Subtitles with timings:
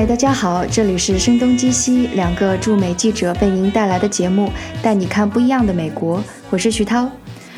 [0.00, 4.50] 嗨，大家好，这里是声东击西，两个驻美记者为您带来的节目，
[4.82, 6.24] 带你看不一样的美国。
[6.48, 7.10] 我是徐涛，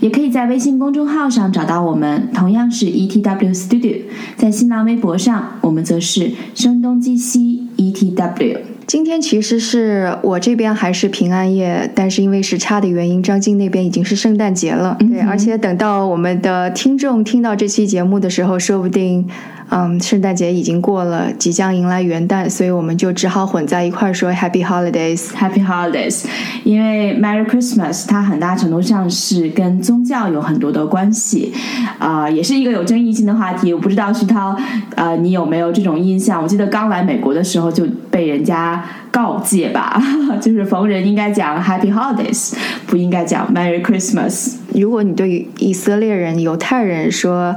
[0.00, 4.00] 也可以在微信公众号上找到我们，同样是 etw studio。
[4.38, 8.71] 在新浪微博上，我们则是声东击西 etw。
[8.86, 14.96] 今天其实是我这边还是平安夜，但是因为时差的原因，张静那边已经是圣诞节了。
[15.00, 19.26] 对，而且等到我们的听众听到这期节目的时候，说不定。
[19.74, 26.26] 嗯，圣诞节已经过了，即将迎来元旦，所以我们就只好混在一块儿说 Happy Holidays，Happy Holidays。
[26.62, 31.54] 因为 Merry Christmas 它很大程度上是跟宗教有很多的关系，
[31.98, 33.72] 啊，也是一个有争议性的话题。
[33.72, 34.54] 我不知道徐涛，
[34.94, 36.42] 呃，你有没有这种印象？
[36.42, 39.98] 我记得刚来美国的时候就被人家告诫吧，
[40.38, 42.52] 就是逢人应该讲 Happy Holidays，
[42.86, 44.56] 不应该讲 Merry Christmas。
[44.74, 47.56] 如果你对以色列人、犹太人说。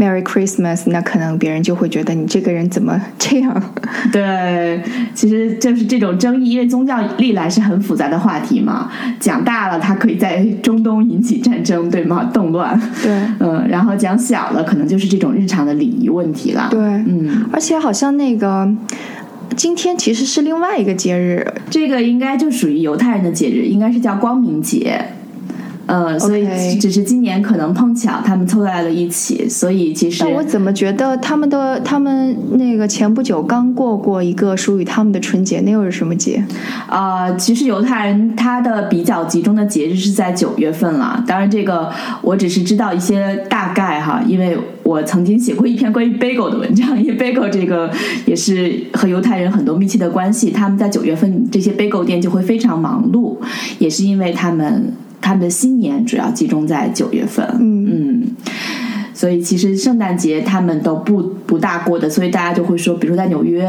[0.00, 3.62] Merry Christmas，那可能别人就会觉得你这个人怎么这样？
[4.10, 4.82] 对，
[5.14, 8.90] 其实就是这种争议，因为宗教历来是很复杂的话题嘛。
[9.20, 12.24] 讲大了，它可以在中东引起战争，对吗？
[12.32, 12.80] 动乱。
[13.02, 16.68] 对，嗯，然后讲小了，可能就是这种日常的礼仪问题了。
[16.70, 18.66] 对，嗯，而且好像那个
[19.54, 24.98] 今天其实是另外一个节日，这个应该就属于犹太人的节日，应该是叫光明节。
[25.90, 36.40] 呃，所以只是今年可能碰巧他们凑在了一起，所以其实我怎么觉得他们的他们那个前不久刚过过一个属于他们的春节，那又是什么节？
[36.86, 41.24] 啊，其实犹太人他的比较集中的节日是在九月份了。
[41.26, 41.90] 当然，这个
[42.22, 47.90] 我只是知道一些大概哈，因为我曾经写过一篇关于 bagel 的文章，因为 bagel 这个
[48.26, 50.52] 也是和犹太人很多密切的关系。
[50.52, 53.36] 他们在九月份这些 bagel 店就会非常忙碌，
[53.80, 54.92] 也是因为他们。
[55.20, 58.22] 他们的新年主要集中在九月份，嗯，
[59.12, 63.68] 所以其实圣诞节他们都不不大过的，所以大家就会说，比如说在纽约，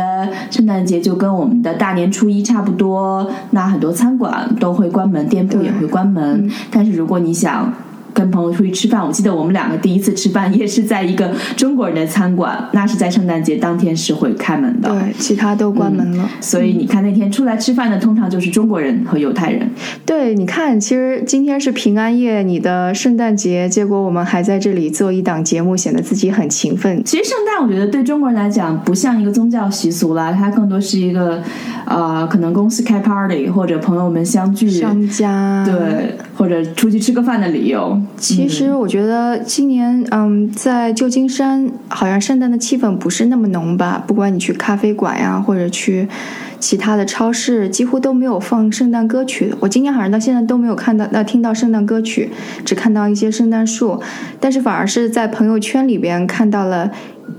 [0.49, 7.73] 圣诞节就跟我们的大年初一差不多，那很多餐馆都会关门，店铺也会关门，但是如果你想。
[8.13, 16.29] 跟朋友出去吃饭，我记得我们两个第一次吃饭也是在一个中国人的餐馆，那是在圣诞节当天是会开门的，对，其他都关门了。
[16.39, 19.69] 所以你看那天出来吃饭的通常就是中国人和犹太人。
[20.05, 27.01] 对，你看，其实今天是平安夜，你的圣诞节，结果我们还在这里做一档节目，显得自己很勤奋。
[27.03, 31.41] 其实圣诞我觉得对中国人来讲不像一个宗教习俗啦，它更多是一个
[31.85, 38.01] 呃，可能公司开 party 或者朋友们相聚，商家对，或者出去吃个饭的理由。
[38.17, 44.03] 其实我觉得今年，嗯，在旧金山好像圣诞的气氛不是那么浓吧。
[44.07, 46.07] 不管你去咖啡馆呀，或者去
[46.59, 49.53] 其他的超市，几乎都没有放圣诞歌曲。
[49.59, 52.31] 我今年好像到现在都没有看到、那听到圣诞歌曲，
[52.65, 54.01] 只看到一些圣诞树。
[54.39, 56.89] 但是反而是在朋友圈里边看到了。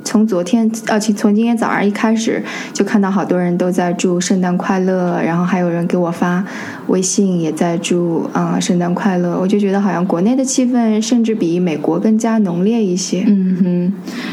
[0.05, 2.43] 从昨天呃，从从今天早上一开始，
[2.73, 6.45] 就看到好多人都在祝圣诞快乐，然后还有人给我发
[6.89, 9.39] 微信也在祝啊圣诞快乐。
[9.39, 13.25] 我就觉得好像国内的气氛甚至比美国更加浓烈一些。
[13.27, 13.93] 嗯哼，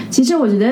[0.09, 0.67] 其实我觉得。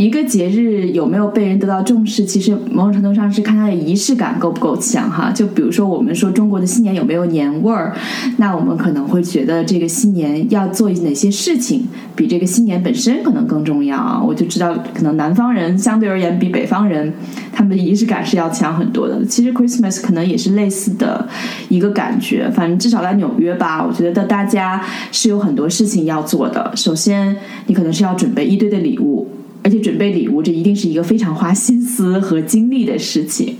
[0.00, 5.30] 一个节日有没有被人得到重视，其实某种程度上是看它的仪式感够不够强哈。
[5.30, 7.94] 就比如说，我们说中国的新年有没有年味儿，
[8.38, 14.22] 那我们可能会觉得这个新年要做哪些事情，比这个新年本身可能更重要啊。
[14.26, 17.12] 我就知道，可能南方人相对而言比北方人，
[17.52, 19.22] 他们的仪式感是要强很多的。
[19.26, 21.28] 其实 Christmas 可能也是类似的
[21.68, 22.48] 一个感觉。
[22.48, 26.72] 反正至少在纽约吧，我觉得大家是有很多事情要做的。
[26.74, 29.28] 首先，你可能是要准备一堆的礼物。
[29.62, 33.56] 而且准备礼物，这一定是一个非常花心思和精力的事情。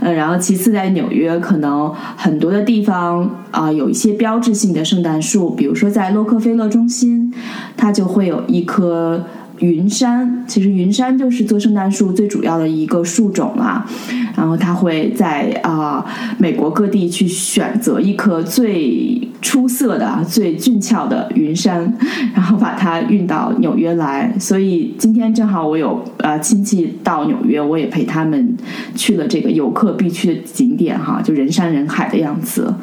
[0.00, 7.32] 嗯，然后其次，在纽约，可能很多的地方啊，有一些标志性的圣诞树，比如说在洛克菲勒中心，
[7.76, 9.24] 它就会有一棵。
[9.60, 13.86] 云杉其实云杉就是做圣诞树最主要的一个树种啊，
[14.36, 16.04] 然后它会在啊
[16.38, 21.92] 美国各地去选择一棵最出色的、最俊俏的云杉，
[22.34, 24.34] 然后把它运到纽约来。
[24.40, 28.56] 所以今天正好我有呃亲戚到纽约，我也陪他们
[28.96, 32.74] 去了这个游客必去的景点哈，就人山人海的样子。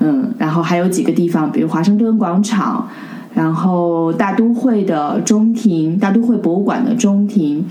[0.00, 2.88] 嗯，然后还有几个地方，比如华盛顿广场。
[3.36, 7.62] 然后大都会的中庭，大都会博物馆的中庭，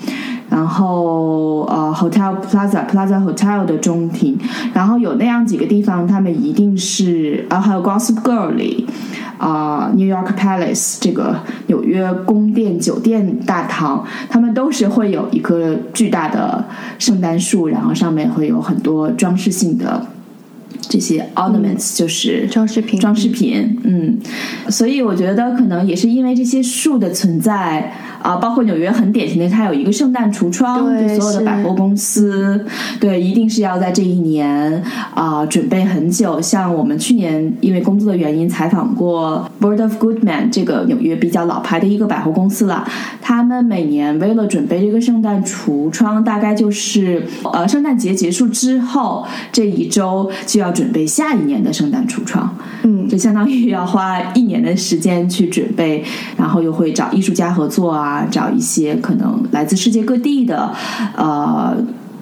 [0.47, 4.37] 然后呃，Hotel Plaza Plaza Hotel 的中庭，
[4.75, 8.85] 然后有那样几个地方，他们一定是啊，还有 Gossip Girl 里
[9.39, 11.35] 啊，New York Palace 这个
[11.65, 16.63] 纽约宫殿酒店大堂，他们都是会有一棵巨大的
[16.99, 20.05] 圣诞树，然后上面会有很多装饰性的。
[20.89, 24.17] 这些 ornaments 就是装饰品，装饰品，嗯，
[24.69, 27.93] 所以我觉得可能也是因为这些树的存在
[28.25, 32.65] 啊，包括纽约很典型的，它有一个圣诞橱窗，对所有的百货公司，
[32.99, 34.83] 对，一定是要在这一年
[35.13, 36.41] 啊准备很久。
[36.41, 42.83] 像我们去年因为工作的原因采访过 Word of Goodman 这个纽约比较老牌的一个百货公司了，
[43.21, 47.23] 他们每年为了准备这个圣诞橱窗，大概就是
[47.53, 56.03] 呃圣诞节结束之后这一周就要准备下一年的圣诞橱窗，嗯，就相当于要花一年的时间去准备，
[56.35, 60.71] 然后又会找艺术家合作啊，找一些可能来自世界各地的
[61.17, 61.75] 呃。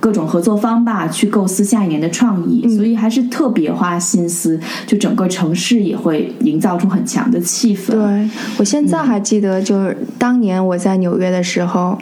[0.03, 7.91] 各种合作方吧，去构思下一年的创意，所以还是特别花心思，就整个城市也会营造出很强的气氛。
[7.91, 11.97] 对我现在还记得，就是当年我在纽约的时候，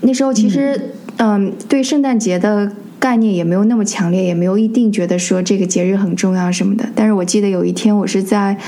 [0.00, 6.84] 那时候其实嗯，对圣诞节的概念也没有那么强烈，也没有一定觉得说这个节日很重要什么的。
[6.96, 8.58] 但是我记得有一天，我是在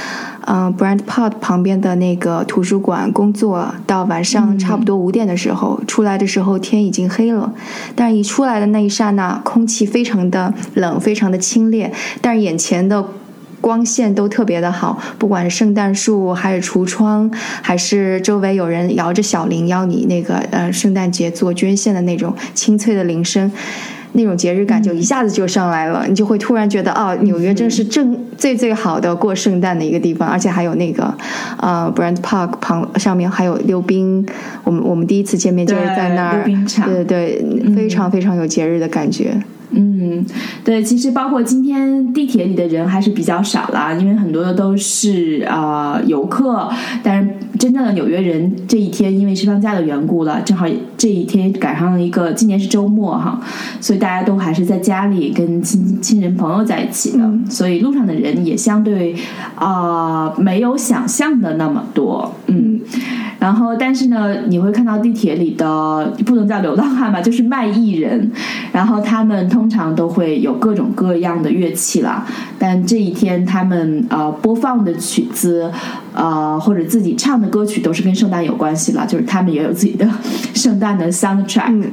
[0.47, 7.53] 嗯 Brand Pod 旁边的那个图书馆工作，到晚上差不多五点的时候、出来的时候，天已经黑了。
[7.95, 11.91] 但是一出来的那一刹那，空气非常的冷，非常的清冽，
[12.21, 13.07] 但是眼前的。
[13.59, 17.29] 光线都特别的好，不管是圣诞树，还是橱窗，
[17.63, 23.51] 还是周围有人摇着小铃，邀你那个呃圣诞节做捐献的那种清脆的铃声，
[24.17, 31.13] 那种节日感就一下子就上来了，你就会突然觉得哦，纽约真是正最最好的过圣诞的一个地方，而且还有那个
[31.59, 34.27] 呃 Brand Park 旁上面还有溜冰，
[34.65, 36.45] 我们我们第一次见面就是在那儿，
[36.85, 39.31] 对对对，非常非常有节日的感觉。
[39.35, 39.43] 嗯，
[40.65, 46.69] 对，其实包括今天地铁里的人还是比较少啦，因为很多的都是啊、呃游客，
[47.03, 50.67] 但是真正的纽约人这一天因为是放假的缘故了，正好
[50.97, 53.41] 这一天赶上了一个今年是周末哈，
[53.81, 59.15] 所以大家都还是在家里跟亲亲人朋友在一起的，所以路上的人也相对
[59.55, 62.81] 啊、呃没有想象的那么多，嗯。
[63.39, 68.31] 然后，但是呢，你会看到地铁里的不能叫流浪汉吧，就是卖艺人，
[68.73, 72.27] 然后他们通常都会有各种各样的乐器啦。
[72.59, 75.73] 但这一天他们呃播放的曲子，
[76.13, 80.07] 呃或者自己唱的歌曲都是跟圣诞有关系了，就是他们也有自己的
[80.53, 81.71] 圣诞的 soundtrack。
[81.71, 81.91] 嗯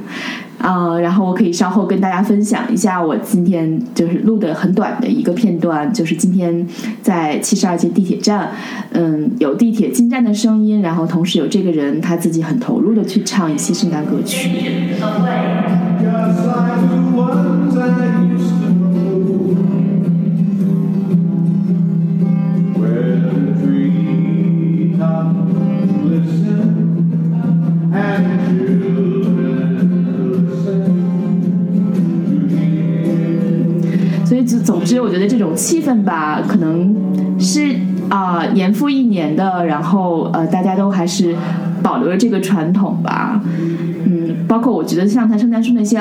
[0.56, 6.66] 啊、然后我可以稍后跟大家分享一下我今天就是录的很短的一个片段，就是今天
[7.02, 8.50] 在七十二街地铁站，
[8.92, 14.48] 嗯，有地铁进站的声音，然后同时有这个人他自己很投入的去唱一些圣诞歌曲。
[35.64, 36.94] 气氛吧，可能
[37.40, 37.74] 是
[38.10, 41.34] 啊、年复一年的，然后呃，大家都还是
[41.82, 43.40] 保留着这个传统吧。
[44.06, 45.98] 嗯，包括我觉得像他圣诞树那些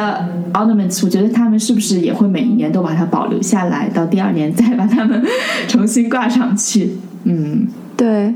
[0.54, 5.24] ornaments，我觉得他们是不是也会每一年都把它保留下来，到第二年再把它们
[5.70, 6.98] 重新挂上去？
[7.24, 8.36] 嗯，对，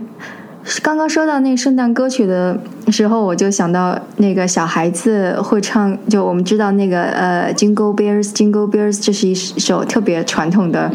[0.81, 2.57] 刚刚说到那圣诞歌曲的
[2.91, 10.91] 时候，我就想到那个小孩子会唱，就我们知道那个呃，Jingle Bells Jingle Bells，这是一首特别传统的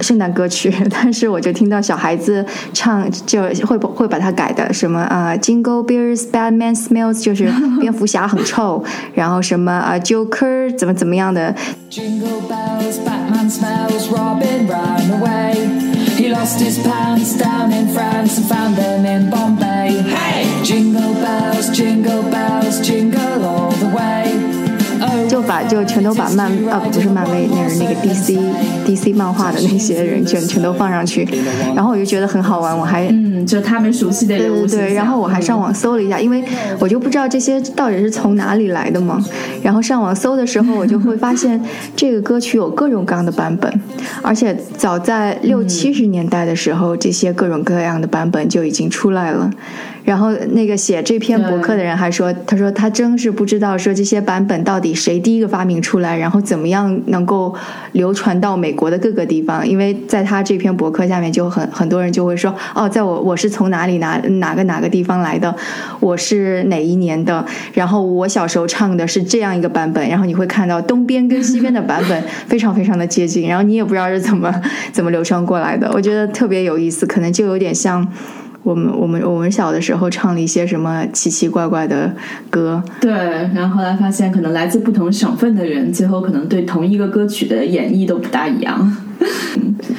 [0.00, 8.82] 圣诞歌曲，但是我就听到小孩子唱，就会会把它改的什么啊、呃、，Jingle Bells Bad Man Smells，就是蝙蝠侠很臭，
[9.14, 11.54] 然后什么啊、呃、，Joker 怎么怎么样的
[11.90, 15.54] ，Jingle bells, Batman smells, Robin ran away.
[16.16, 19.67] He lost his pants down in France and found them in Bombay.
[25.26, 28.38] 就把就全都把漫啊不是漫威，那是那个 DC
[28.86, 31.26] DC 漫画的那些人全全都放上去，
[31.74, 36.44] 然后我就觉得很好玩，我还嗯，就他们熟悉的对人物形象对对，然后我还上网搜了一下，因为
[36.78, 39.18] 我就不知道这些到底是从哪里来的嘛。
[39.62, 41.58] 然后上网搜的时候，我就会发现
[41.96, 43.72] 这个歌曲有各种各样的版本，
[44.22, 49.50] 而且早在六七十年代的时候，这些各种各样的版本就已经出来了。
[50.04, 57.54] 然后那个写这篇博客的人还说，他说他真是不知道说这些版本到底谁第一个发明出来，然后怎么样能够
[57.92, 59.66] 流传到美国的各个地方。
[59.66, 65.54] 因为在他这篇博客下面，就很很多人就会说，哦，在我我是从哪里哪哪个哪个地方来的，
[66.00, 74.52] 我是哪一年的， 然后我小时候唱的是这样一个版本，然后你会看到东边跟西边的版本非常非常的接近，然后你也不知道是怎么
[74.90, 78.06] 怎么流传过来的，我觉得特别有意思，可能就有点像。
[78.68, 82.14] 我们我们我们小的时候唱了一些什么奇奇怪怪的
[82.50, 83.10] 歌，对，
[83.54, 88.96] 然后后来发现，可能来自不同省份的人，最后可能对同一个歌曲的演绎都不大一样。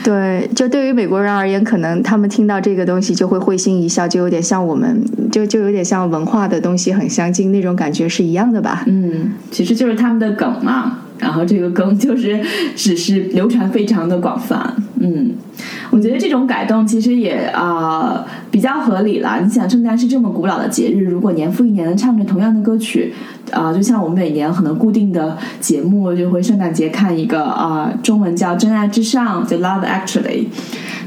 [0.03, 8.83] 对，就对于美国人而言，可能他们听到这个东西就会会心一笑，就有点像我们，就就有点像文化的东西很相近那种感觉是一样的吧？
[8.85, 10.99] 嗯，其实就是他们的梗嘛。
[11.17, 12.39] 然后这个梗就是
[12.77, 15.33] 只是流传非常的广泛，嗯，
[15.91, 19.39] 我觉得这种改动其实也啊、比较合理了。
[19.41, 23.13] 你想，圣诞是这么古老的节日，如果年复一年的唱着同样的歌曲，
[23.51, 30.45] 啊、就像我们每年可能固定的节目就会圣诞节看一个啊、中文叫《真爱至上》，就《Love Actually》，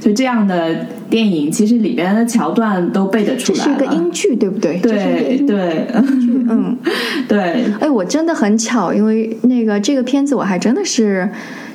[0.01, 3.59] 就这样的电影，其实里边的桥段都背得出来。
[3.59, 4.79] 这是一个英剧，对不对？
[4.79, 5.87] 对对
[6.19, 6.77] 剧，嗯。
[7.29, 11.29] 对，哎，我真的很巧，因为那个这个片子我还真的是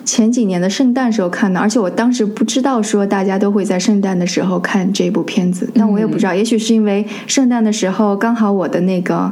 [0.07, 9.29] 前几年的圣诞时候看的，而且我当时不知道说大家都会在圣诞的时候看这部片子，但我也不知道，也许是因为圣诞的时候刚好我的那个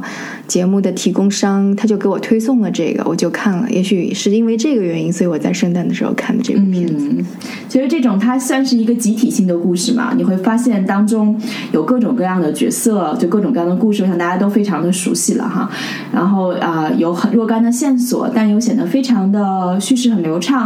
[0.47, 7.07] 节目的提供商他就给我推送了这个，我就看了，也许是因为这个原因，所以我在圣诞的时候看的这部片子。
[7.09, 7.25] 嗯，
[7.69, 11.39] 其实这种它算是一个集体性的故事嘛，你会发现当中
[11.71, 15.69] 有各种各样的角色，就各种各样的故事，我想大家都非常的熟悉了哈。
[16.11, 20.64] 然后啊、有很若干的线索，但又显得非常的叙事很流畅。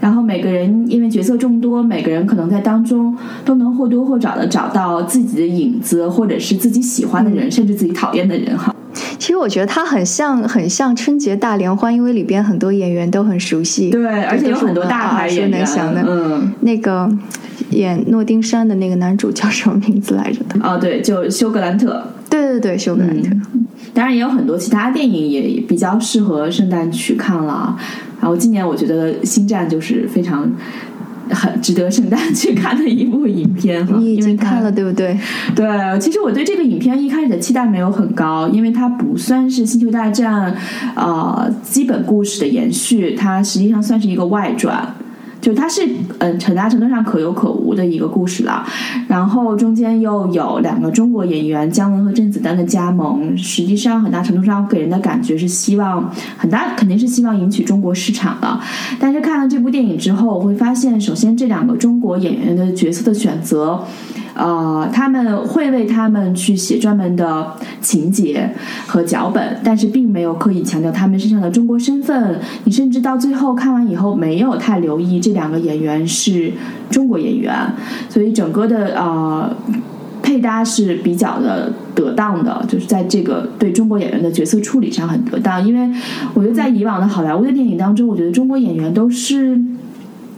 [0.00, 8.74] 然后每个人因为角色众多，每个人可能在当中都能或多或少的找到自己的影子，或者是自己喜欢的人，甚至自己讨厌的人哈。
[9.18, 15.66] 其实我觉得它很像很像春节大联欢，因为里边很多演员都很熟悉，对，而且有很多大牌演员。
[16.06, 17.10] 嗯，那个
[17.70, 20.60] 演诺丁山的那个男主叫什么名字来着的？
[20.62, 22.06] 哦，对，就休格兰特。
[22.30, 23.30] 对对对，休格兰特。
[23.96, 27.74] 当然也有很多其他电影也比较适合圣诞去看了。
[28.20, 30.46] 然后今年我觉得《星战》就是非常
[31.30, 33.96] 很值得圣诞去看的一部影片哈。
[33.98, 35.18] 你已经看了对不对？
[35.54, 35.66] 对，
[35.98, 40.52] 其实我对这个影片一开始的期待没有很高，因为它不算是《星球大战》
[40.94, 44.94] 呃基本故事的延续，它实际上算是一个外传。
[45.46, 45.88] 就它是
[46.18, 48.66] 嗯很大程度上可有可无的一个故事了，
[49.06, 58.58] 然后中间又有两个中国演员姜文和甄子丹的加盟，实际上很大程度上给人的感觉是希望很大肯定是希望引起中国市场的，
[58.98, 63.84] 但是看了这部电影之后，我会发现，首先这两个中国演员的角色的选择。
[64.36, 68.50] 呃，他们会为他们去写专门的情节
[68.86, 72.38] 和脚本，但是并没有刻意强调他们身上的中国身份。
[72.64, 76.52] 你甚至到最后看完以后，没有太留意这两个演员是
[76.90, 77.54] 中国演员，
[78.10, 79.50] 所以整个的呃
[80.22, 85.66] 配搭是比较的得当的，就是在这个对中国演员的角色处理上很得当。
[85.66, 85.96] 因为
[86.34, 89.58] 我觉得在以往的好莱坞的电影当中，我觉得中国演员都是。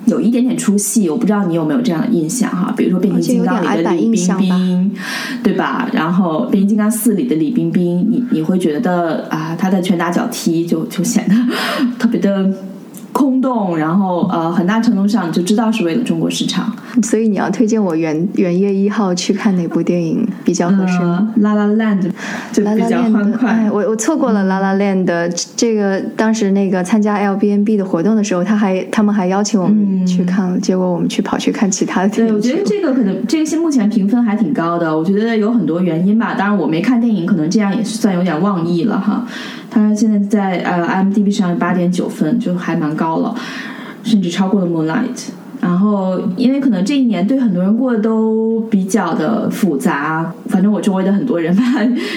[0.08, 2.74] 有一点点出戏，我不知道你有没有这样的印象哈？
[2.76, 4.92] 比如说《变形金刚》里的李冰冰，
[5.42, 5.88] 对吧？
[5.92, 11.34] 然后《变形金刚四》里的李冰冰，你你会觉得啊，他的拳打脚踢就就显得
[11.98, 12.50] 特别的
[13.18, 16.72] 空洞，然后呃，很大程度上你就知道是为了中国市场。
[17.02, 20.98] 所以你要推荐我元元月一号去看哪部电影比较合适
[21.40, 22.08] ，La La Land
[22.52, 23.50] 就拉比较拉链的，欢快。
[23.50, 25.04] 哎，我我错过了啦啦 land
[25.56, 32.58] 这个，当时那个参加 LBNB 的活动的时候，他还他们还邀请我们去看了，结果我们去跑去看其他的电对，影我觉得。
[32.64, 36.34] 这个可能这个现目前评分还挺高的，我觉得有很多原因吧。
[36.34, 39.26] 当然我没看电影，可能这样也是算有点妄议了哈。
[39.70, 43.34] 它现在在呃 IMDB 上八点九分，就还蛮高了，
[44.04, 45.30] 甚至超过了 Moonlight。
[45.60, 51.62] 然后，因为可能这一年对很多人过得都比较的复杂，反正我周围的很多人吧，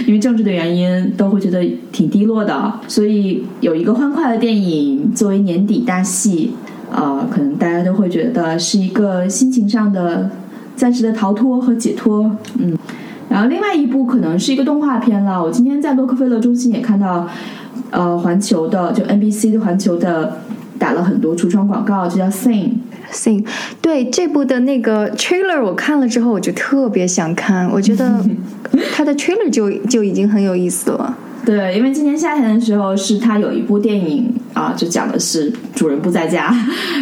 [0.05, 1.60] 因为政治的原因，都会觉得
[1.91, 2.71] 挺低落的。
[2.88, 6.51] 所以有一个欢快的电影作为年底大戏，
[6.91, 10.29] 呃，可能大家都会觉得是一个心情上的
[10.75, 12.29] 暂时的逃脱和解脱，
[12.60, 12.77] 嗯。
[13.27, 15.41] 然后另外一部可能是一个动画片了。
[15.41, 17.27] 我今天在洛克菲勒中心也看到，
[17.89, 20.41] 呃，环球的就 NBC 的环球的
[20.82, 22.72] 打了很多橱窗广告，就叫 Sing。
[23.12, 23.46] Sing，
[23.82, 28.20] 对这部的那个 trailer 我看了之后，我就特别想看，我觉得
[28.92, 31.16] 它的 trailer 就就已经很有意思了。
[31.46, 36.53] 对，因为今年夏天的时候是他有一部电影啊，就讲的是主人不在家，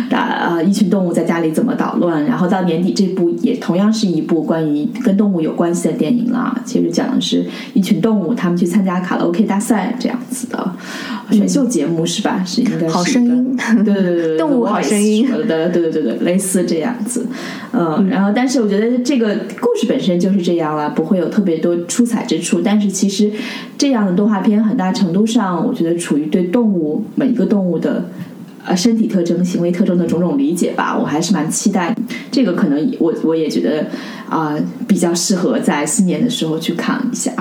[0.10, 2.24] 打 呃一群动物在家里怎么捣乱。
[2.26, 6.56] 然后到年底这部也同样是一部关于跟动物有关系的电影了。
[6.66, 10.72] 其实讲的是一群动物他们去参加卡拉 OK 大赛这样子的
[11.32, 12.42] 选秀节目是吧？
[12.46, 17.26] 是应该是好声音 对对对对对，动物好声音对对对对，类似这样子，
[17.74, 22.62] 嗯，然后但是我觉得这个故事本身就是这样了，不会有特别多出彩之处。
[22.64, 23.32] 但是其实
[23.78, 28.06] 这样的动画片很大程度上，我觉得处于对动物每一个动物的。
[28.66, 31.96] 呃，身体特征、行为特征的种种理解吧，我还是蛮期待。
[32.30, 33.88] 这个可能我我也觉得
[34.30, 34.54] 啊、
[34.86, 37.32] 比较适合在新年的时候去看一下。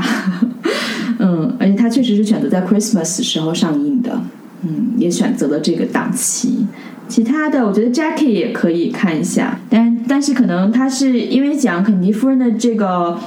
[1.18, 4.18] 嗯，而且它确实是选择在 Christmas 时候上映的。
[4.62, 6.64] 嗯，也选择了这个档期。
[7.08, 13.18] 其他的，我觉得 Jackie 也可以看一下，但但是可能他是因为讲肯尼夫人的这个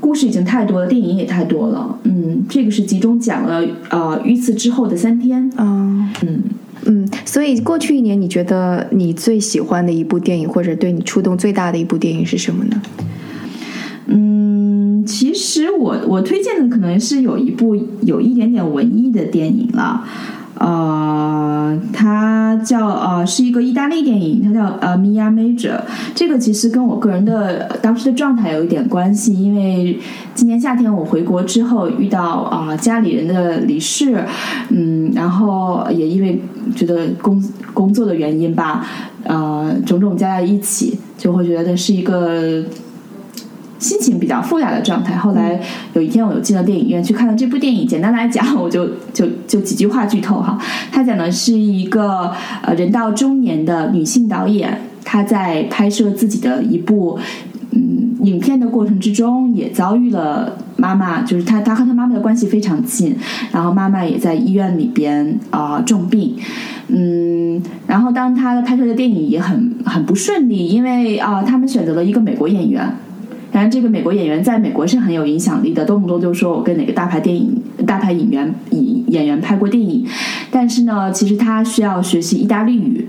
[0.00, 6.42] 故事已经太多了，电影也太多了，嗯，这个是集中讲了呃遇刺之后的三天，嗯嗯。
[6.88, 12.80] 嗯，所以过去一年，你觉得你最喜欢的一部电影，或者对你触动最大的一部电影是什么呢？
[14.06, 20.04] 嗯，其实我我推荐的可能是有一部有一点点文艺的电影了，
[20.58, 25.76] 呃，它叫呃是一个意大利电影，它叫呃《Mia Major》。
[26.14, 29.98] 这个其实跟我个人的当时的状态有一点关系，因为
[30.34, 34.24] 今年夏天我回国之后遇到啊、家里人的离世，
[34.70, 36.40] 嗯，然后也因为
[36.74, 37.42] 觉得工
[37.74, 38.86] 工作的原因吧，
[39.24, 42.64] 呃，种种加在一起，就会觉得是一个
[43.78, 45.16] 心情比较复杂的状态。
[45.16, 45.60] 后来
[45.94, 47.86] 有一天，我又进了电影院去看了这部电影。
[47.86, 50.58] 简单来讲，我就 就就几句话剧透哈。
[50.90, 57.18] 它讲的是一个呃人到中年的女性导演，她在拍摄自己的一部
[57.72, 63.14] 嗯影片的过程之中，也遭遇了妈妈，就是她她和她妈妈的关系非常近，
[63.52, 66.34] 然后妈妈也在医院里边啊、重病。
[66.88, 72.90] 嗯，然后当她拍摄的电影也很很不顺利，因为啊、他们选择了一个美国演员。
[73.62, 80.06] 然这个美国演员在美国是很有影响力的，动不动就说我跟哪个大牌电影、大牌演员、演演员拍过电影，
[80.50, 83.08] 但是呢，其实他需要学习意大利语，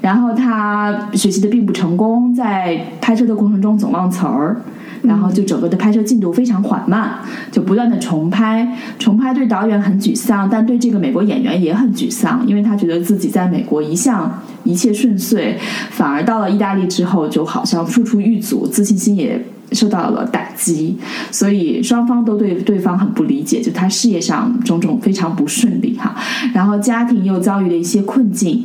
[0.00, 4.60] 然后他学习的并不成功，在拍摄的过程中总忘词儿。
[5.02, 7.18] 然后就整个的拍摄进度非常缓慢，
[7.52, 8.66] 就不断的重拍，
[8.98, 15.54] 重拍对导演很沮丧，但对这个美国演员也很沮丧，因为他觉得自己在美国一向一切顺遂，
[15.90, 19.40] 反而到了意大利之后就好像处处遇阻，自信心也
[19.72, 20.96] 受到了打击，
[21.30, 26.14] 所以双方都对对方很不理解，就他事业上种种非常不顺利哈，
[26.52, 28.64] 然后家庭又遭遇了一些困境，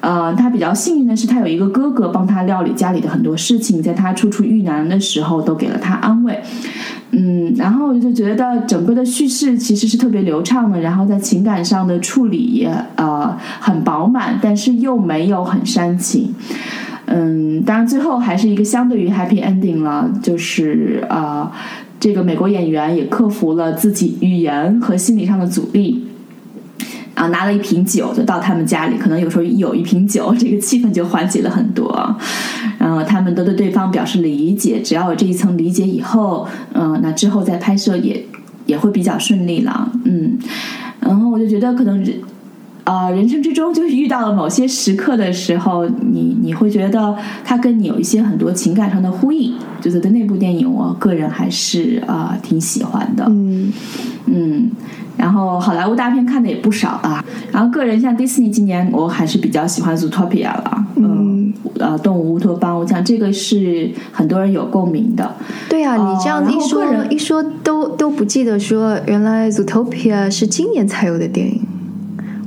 [0.00, 6.40] 呃，他比较幸运的是他有一个哥哥帮他料理家里的很多事情，在他处处遇难的时候都给了他安慰。
[7.10, 16.34] 嗯，然后我就觉得整个的叙事其实是特别流畅的，然后在情感上的处理呃很饱满，但是又没有很煽情。
[17.06, 21.50] 嗯，当然最后还是一个相对于 happy ending 了，就是呃，
[21.98, 26.04] 这个美国演员也克服了自己语言和心理上的阻力。
[27.18, 32.16] 啊，拿了一瓶酒就到他们家里，可能有时候有一瓶酒，这个气氛就缓解了很多。
[32.78, 38.24] 然后他们都对对方表示理解，只要有这一层理解以后，嗯、那之后再拍摄也
[38.66, 39.90] 也会比较顺利了。
[40.04, 40.38] 嗯，
[41.00, 42.14] 然后我就觉得可能人。
[42.84, 53.26] 呃，人生之中就是遇到了某些时刻的时候，你你会觉得它跟你有一些很多情感上的呼应，就觉得那部电影我个人还是啊、呃挺喜欢的。
[53.28, 53.70] 嗯
[54.24, 54.70] 嗯，
[55.18, 57.22] 然后好莱坞大片看的也不少啊。
[57.52, 65.34] 然后个人像迪士尼今年我还是比较喜欢《Zootopia》了，嗯，呃，动物乌托邦，我想这个是很多人有共鸣的。
[65.68, 71.60] 对啊，哦你这样然一说、人一说都都不记得说，原来《Zootopia》是今年才有的电影，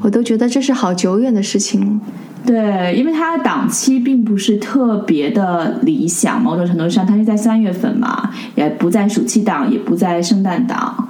[0.02, 2.00] 我都觉得这是好久远的事情了。
[2.44, 11.08] 对，因为它的档期并不是特别的理想，某种程度上它是在三月份嘛，也不在暑期档，也不在圣诞档。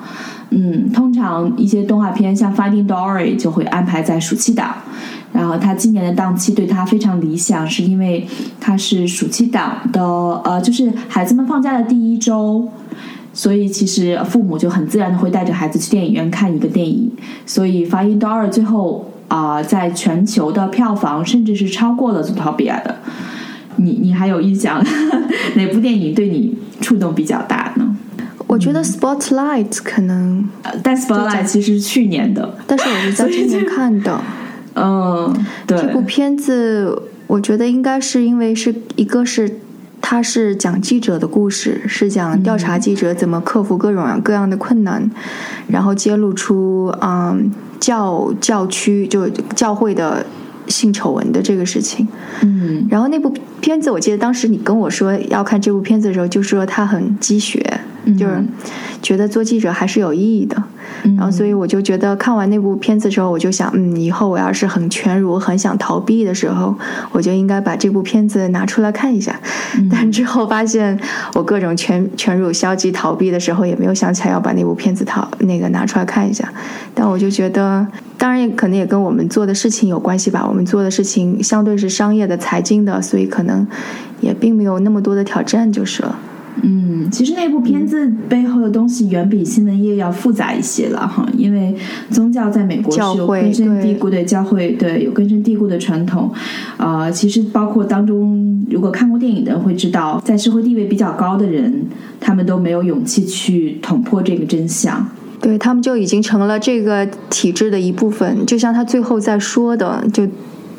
[0.52, 4.76] 嗯，通常一些动画片像《Finding Dory》就会安排在暑期档，
[5.32, 8.28] 然后它今年的档期对它非常理想，是因为
[8.60, 12.70] 它是暑期档的，呃，就是孩子们放假的第一周。
[13.34, 17.10] 所以其实父母就很自然的会带着孩子去电影院看一个电影，
[17.46, 22.98] 所以《Finding Dory》最后啊、在全球的票房甚至是超过了《Zootopia》的。
[23.78, 24.84] 你你还有印象
[25.56, 27.96] 哪部电影对你触动比较大呢？
[28.52, 34.22] 我觉得《Spotlight》可能，呃但《Spotlight》其实是去年的，但是我是在今年看的。
[34.76, 35.34] 嗯，
[35.66, 39.50] 对，这部片子，我觉得应该是因为是一个是，
[40.02, 45.10] 它是讲记者的故事，是讲调查记者怎么克服各种各样的困难，
[45.70, 50.26] 然后揭露出嗯教教区就教会的
[50.68, 52.06] 性丑闻的这个事情。
[52.42, 52.86] 嗯。
[52.90, 57.40] 然后那部片子，我记得当时你跟我说要看这部片子的时候，就说它很鸡
[58.06, 58.44] 血，就是
[59.02, 60.56] 觉得做记者还是有意义的。
[61.04, 66.76] 嗯然后，所以我就觉得看完那部片子之后，我就想，嗯，以后我要是很全如、很想逃避的时候，
[67.12, 69.40] 我就应该把这部片子拿出来看一下。
[69.90, 71.00] 但之后发现，
[71.34, 76.48] 我各种全全如、消极逃避的时候，也没有想起来要把那部片子逃那个拿出来看一下。
[76.94, 77.88] 但我就觉得，
[78.18, 80.46] 当然也可能也跟我们做的事情有关系吧。
[80.48, 83.66] 我们做的事情相对是商业的、财经的，所以可能
[84.20, 86.20] 也并没有那么多的挑战，就是了。
[86.64, 91.76] 嗯，其实那部片子背后的东西远比新闻业要复杂一些了哈，因为
[92.10, 96.32] 宗教在美国是有根深蒂固的教会对有根深蒂固的传统，
[96.78, 101.86] 啊、其实包括当中如果看过电影的人会知道，在社会地位比较高的人，
[102.20, 105.08] 他们都没有勇气去捅破这个真相。
[105.40, 110.28] 对他们就已经成了这个体制的一部分，就像他最后在说的，就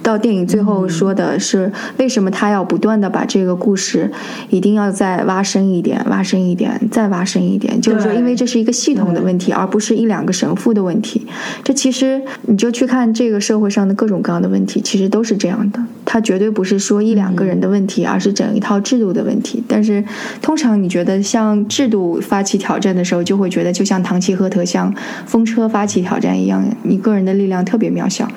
[0.03, 4.11] 到电影最后说的是，为什么他要不断的把这个故事
[4.51, 11.27] 一定要再挖深一点，挖深一点，再挖深一点，就是说，因为这是一个系统的问题，而不是一两个神父的问题。
[11.63, 15.81] 这其实你就去看这个社会上的各种各样的问题，其实都是这样的。
[16.05, 19.63] 它绝对不是说一两个人的问题，而是整一套制度的问题。
[19.69, 20.05] 但是
[20.41, 24.93] 通常你觉得像制度发起挑战的时候，就会觉得就像唐吉诃德向
[25.27, 28.29] 风车发起挑战一样，你个人的力量特别渺小。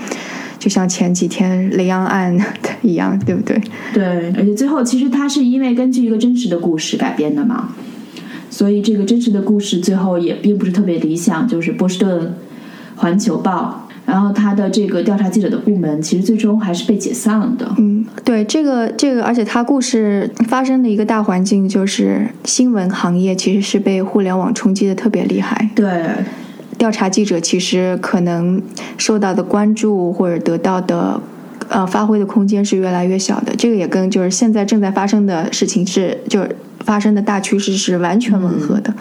[0.57, 2.37] 就像前几天雷洋案
[2.81, 3.61] 一样，对不对？
[3.93, 7.69] 对，而且最后其实它是因为根据一个真实的故事改编的嘛，
[8.49, 12.33] 所以这个真实的故事最后也并不是特别理想，就是波士顿
[12.95, 17.75] 环球报，然后他的这个调查记者的部门其实最终还是被解散了的。
[17.77, 25.69] 嗯，对，这个这个，而且它故事发生的一个大环境就是新闻行业其实是被互联网冲击的特别厉害。
[25.75, 26.05] 对，
[26.77, 28.61] 调查记者其实可能
[28.97, 31.21] 受到的关注或者得到的
[31.69, 33.55] 呃发挥的空间是越来越小的。
[33.55, 38.93] 这个也跟就是现在正在发生的事情是就是发生的大趋势是完全吻合的。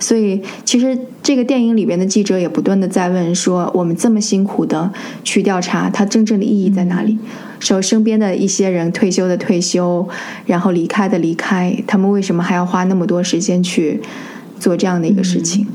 [0.00, 4.90] 所以其实这个电影里边的记者也不断的在问说，我们这么辛苦的
[5.22, 7.18] 去调查，它真正的意义在哪里？
[7.60, 10.08] 说身边的一些人退休的退休，
[10.46, 14.00] 然后离开的离开，他们为什么还要花那么多时间去
[14.60, 15.66] 做这样的一个事情？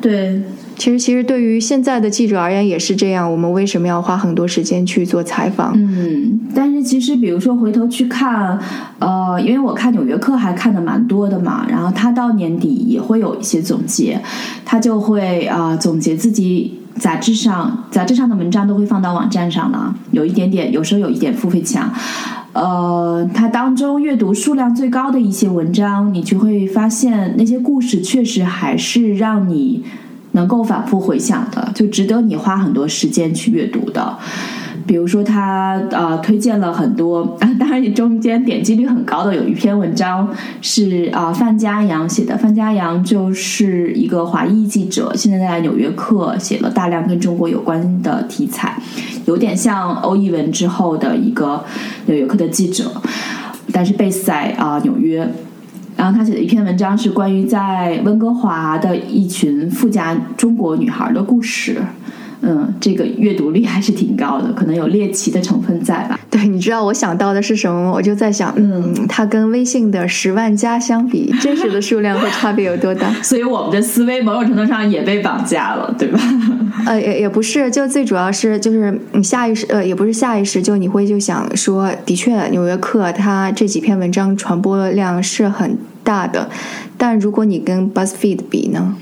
[0.00, 0.40] 对，
[0.76, 3.30] 其实，其实对于现在的记者而言也是这样。
[3.30, 5.72] 我们为什么要花很多时间去做采访？
[5.74, 8.58] 嗯，但是其实比如说回头去看，
[8.98, 14.20] 呃，因为我看《纽约客》还看的蛮多的嘛，然后他到年底也会有一些总结，
[14.64, 21.90] 他就会啊、总结自己杂志上杂志上的文章都会放到网站上了，有一点点，有时候有一点付费墙。
[22.52, 29.84] 呃，它当中阅读数量最高的一些文章，你就会发现那些故事确实还是让你
[30.36, 34.16] 能够反复回想的，就值得你花很多时间去阅读的。
[34.86, 40.28] 比如说他呃推荐了很多， 当然你中间点击率很高的有一篇文章
[40.62, 48.80] 是啊、范家阳写的，范家阳就是一个华裔记者，现在在《纽约客》写了大量跟中国有关的题材，
[49.24, 51.56] 有点像欧一文之后的一个
[52.04, 52.84] 《纽约客》的记者，
[53.72, 55.28] 但是 base 在啊、纽约。
[55.96, 61.82] 然后他写的一篇文章是关于在温哥华的一群富家中国女孩的故事。
[62.42, 66.18] 嗯，这个阅读率还是挺高的，可能有猎奇的成分在吧。
[66.30, 67.92] 对，你知道我想到的是什么吗？
[67.92, 73.10] 我就在想，嗯，它跟微信的十万加相比，真实的数量会差别有多大？
[73.22, 76.20] 所以我们的思维某种程度上也被绑架了，对吧？
[76.86, 86.48] 呃， 也也不是，就最主要是就是你下意识，呃，也不是下意识，就你会就想说，的确，《纽约客》它这几篇文章传播量是很大的，
[86.98, 88.94] 但如果你跟 BuzzFeed 比呢？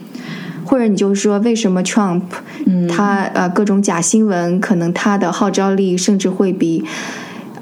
[0.74, 2.22] 或者你就是说，为什么 Trump，
[2.66, 6.80] 嗯他呃各种假新闻，可能他的号召力甚至会比《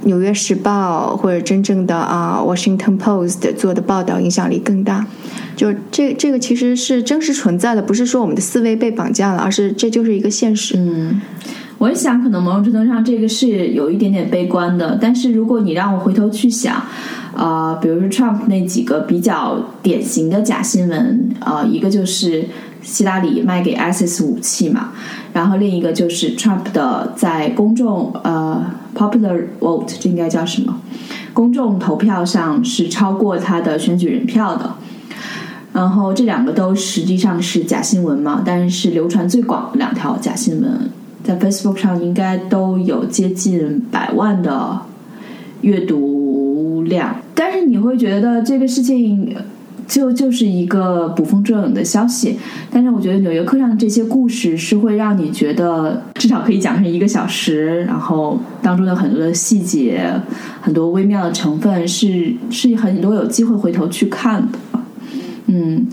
[0.05, 5.07] 纽约时报》或者真正的啊、Washington Post 做的报道影响力更大？
[5.55, 10.75] 就这这个其实是真实存在的，不是说我们的思维被绑架了，而是这就是一个现实。
[10.79, 11.21] 嗯，
[11.77, 14.99] 我也想，可能某种程度上这个是有一点点悲观的。
[14.99, 16.83] 但是如果你让我回头去想，
[17.37, 22.47] 呃，比如说 Trump 那几个比较典型的假新闻，呃，一个就是
[22.83, 24.91] 希拉里卖给 ISIS 武器嘛，
[25.33, 28.65] 然后另一个就是 Trump 的在公众呃
[28.95, 30.81] popular vote 这应该叫什么？
[31.33, 34.75] 公众投票上是超过他的选举人票的。
[35.73, 40.91] 然后这两个都实际上是假新闻嘛，但是流传最广的两条假新闻，
[41.25, 44.81] 在 Facebook 上应该都有接近百万的
[45.63, 47.17] 阅读量。
[47.35, 49.35] 但是你会觉得这个事情
[49.93, 52.39] 就就是一个捕风捉影的消息，
[52.71, 60.11] 但是我觉得《纽约客》上的这些故事是会让你觉得至少可以讲成一个小时，然后当中的很多的细节、
[60.63, 64.59] 很多微妙的成分是是很多有机会回头去看的。
[65.49, 65.87] 嗯，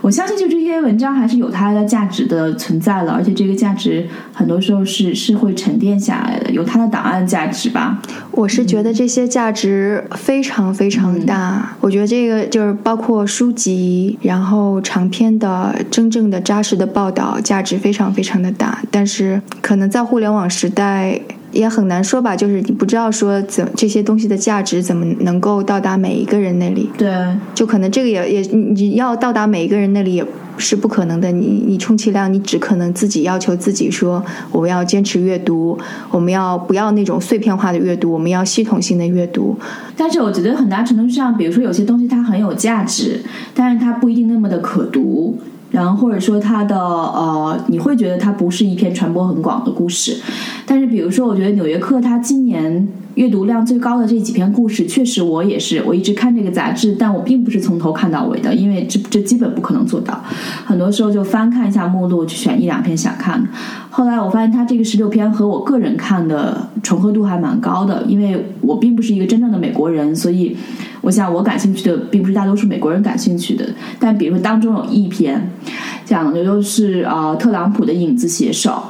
[0.00, 8.00] 我相信就这些文章还是有它的价值的存在了，而且这个价值很多时候是是会沉淀下来的，有它的档案价值吧。
[8.30, 11.74] 我是觉得这些价值非常非常大。
[11.80, 18.82] 我觉得这个就是包括书籍，然后长篇的真正的扎实的报道，价值非常非常的大。
[18.90, 21.20] 但是可能在互联网时代，
[21.52, 27.12] 也很难说吧，就是你不知道说怎这些东西的价值怎么能够到达每一个人那里，对，
[27.54, 30.26] 就可能这个也也你你要到达每一个人那里也
[30.58, 31.30] 是不可能的。
[31.30, 35.78] 你你充其量你只可能自己要求自己说，我们要坚持阅读，
[36.10, 39.56] 我们要不要那种碎片化的阅读，我们要系统性的阅读。
[39.96, 43.22] 但是我觉得很大程度上，比如说有些东西它很有价值，
[43.54, 45.38] 但是它不一定那么的可读。
[45.70, 50.20] 然后或者说它的呃，你会觉得它不是一篇传播很广的故事。
[50.64, 60.22] 但是比如说，我觉得《纽约客》它今年阅读量最高的这几篇故事，确实我也是，我一直看这个杂志，但我并不是从头看到尾的，因为这这基本不可能做到。
[60.66, 63.48] 很多时候就翻看一下目录，去选一两篇想看的。
[63.88, 70.54] 后来我发现它这个十六篇和我个人看的重合度还蛮高的，因为我并不是一个真正的美国人，所以
[71.00, 73.66] 我想我感兴趣的并不是大多数美国人感兴趣的。
[73.98, 75.50] 但比如说当中有一篇
[76.04, 78.82] 讲的就是啊、呃特朗普的影子写手。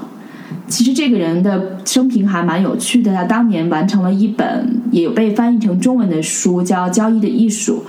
[0.68, 7.85] 其实这个人的生平还蛮有趣的，他当年完成了一本也有被翻译成中文的书，叫《交易的艺术》，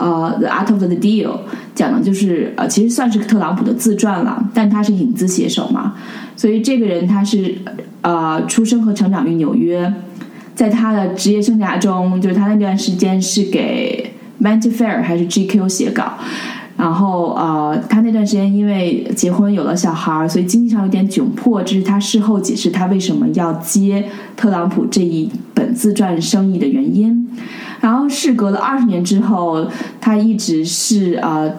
[0.00, 1.26] 呃，《The Art of the Deal》，
[1.74, 5.94] 讲的就是呃，其实算是特朗普的自传了，但他是影子写手嘛，
[6.36, 7.58] 所以这个人他是
[8.02, 9.92] 呃出生和成长于纽约，
[10.54, 14.12] 在他的职业生涯中，就是他那段时间是给
[14.44, 16.14] 《Vanity Fair》还是 GQ 写稿。
[16.80, 27.28] 然后呃，他那段时间因为结婚有了小孩儿，所以经济上有点窘迫，这是他事后解释他为什么要接特朗普这一本自传生意的原因。
[27.82, 29.66] 然后事隔了二十年之后，
[30.00, 31.52] 他一直是呃，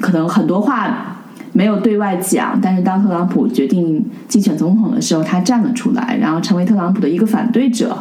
[0.00, 1.16] 可能很多话
[1.52, 7.98] 没有对外讲，但是当特朗普决定竞选总统的时候，他站了出来，然后成为特朗普的一个反对者。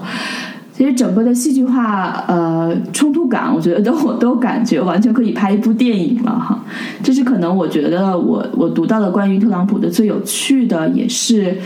[0.78, 6.64] 其实整个的戏剧化呃冲突感，我觉得都我都感觉完全可以拍一部电影了哈。
[7.02, 11.58] 这是可能我觉得我我读到的关于特朗普的最有趣的，也是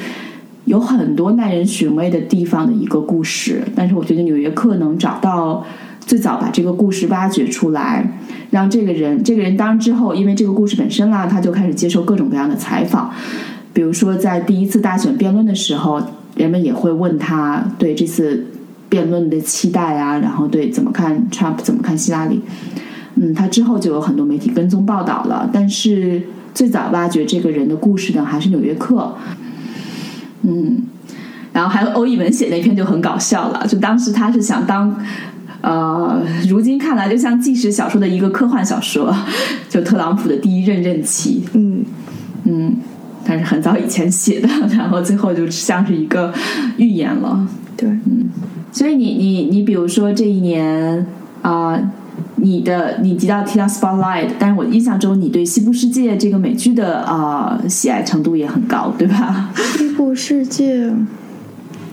[0.63, 3.61] 有很多耐人寻味的地方的一个故事。
[3.75, 5.61] 但是我觉得《纽约客》能找到
[5.99, 8.17] 最早把这个故事挖掘出来，
[8.49, 13.11] 让这个人这个人当然之后，因为这个故事本身啦，他就开始接受各种各样的采访。
[13.73, 16.01] 比如说在第一次大选辩论的时候，
[16.37, 18.45] 人们也会问他对这次。
[18.91, 22.41] 辩论的期待啊，然后对怎么看 Trump，怎么看希拉里，
[23.15, 25.49] 嗯，他之后就有很多媒体跟踪报道了。
[25.53, 26.21] 但是
[26.53, 28.97] 最早挖掘这个人的故事呢，还是《纽约客》，
[30.41, 30.83] 嗯，
[31.53, 34.93] 然后还有欧一文写那篇就很搞笑了，就当时他是想当，
[35.61, 39.15] 呃，如今看来就像纪实小说的一个科幻小说，
[39.69, 41.85] 就特朗普的第一任任期，嗯。
[42.43, 42.75] 嗯，
[43.23, 46.33] 但是很早以前写的，然后最后就像是一个
[46.77, 47.47] 预言了。
[47.77, 47.87] 对，
[48.71, 51.05] 所以你你你比如说这一年
[51.41, 51.79] 啊、
[52.35, 59.49] 你的你提到提到 Spotlight，但是我印象中你对《西部世界》这个美剧的啊、喜爱程度也很高，对吧？
[59.77, 60.91] 西部世界，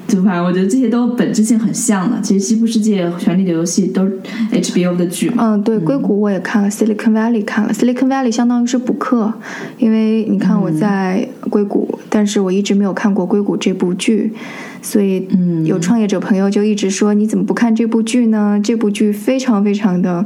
[0.09, 2.19] 就反正我觉得这些都本质性很像的。
[2.23, 4.19] 其实《西部世界》《权力的游戏》都是
[4.51, 5.53] HBO 的剧嘛。
[5.55, 9.31] 嗯，对，硅谷我也看了，Silicon Valley 看了，Silicon Valley 相当于是补课，
[9.77, 14.33] 因为你看我在硅谷，但是我一直没有看过硅谷这部剧，
[14.81, 18.59] 所以嗯有创业者朋友就一直说你怎么不看这部剧呢？
[18.65, 20.25] 这部剧非常非常的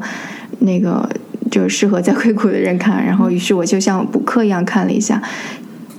[0.61, 1.11] 那个，
[1.51, 3.05] 就是适合在硅谷的人看。
[3.05, 5.21] 然后于是我就像补课一样看了一下。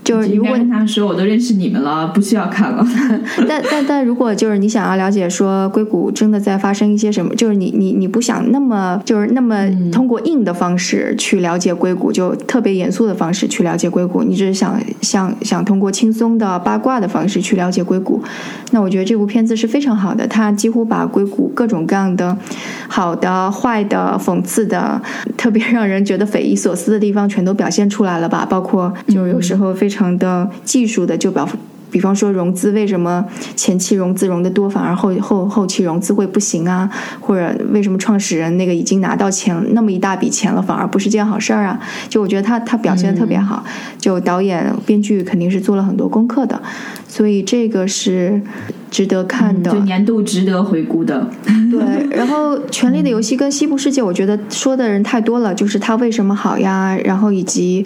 [0.03, 2.85] 就是应该如果跟他说，我都认识你们了，不需要看了。
[3.47, 18.21] 但但但如果就是你想要了解说硅谷真的在发生一些什么，就是你你你不想那么就是那么通过硬的方式去了解硅谷，就特别严肃的方式去了解硅谷，你只是想想想通过轻松的八卦的方式去了解硅谷，
[18.71, 22.37] 那我觉得这部片子是非常好的，它几乎把硅谷各种各样的
[22.87, 25.01] 好的、坏的、讽刺的，
[25.37, 31.47] 特别让人觉得匪夷所思的地方全都表现出来了吧，包括就是有时候非常的技术的就表。
[31.91, 33.23] 比方说融资为什么
[33.55, 36.89] 前期融资融的多，反而后后后期融资会不行啊？
[37.19, 41.79] 或者为什么创始人那个已经拿到钱那么一大笔钱了，反而不是件好事儿啊？
[42.09, 43.63] 就我觉得他他表现的特别好，
[43.99, 46.59] 就导演编剧肯定是做了很多功课的，
[47.07, 48.41] 所以这个是
[48.93, 49.71] 值得看的。
[49.71, 51.27] 就年度值得回顾的。
[51.73, 57.83] 对，然后《权力的游戏》跟《西部世界》，我觉得说的人太多了，就是它为什么好呀，然后以及